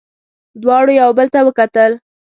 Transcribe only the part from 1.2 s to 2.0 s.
ته وکتل.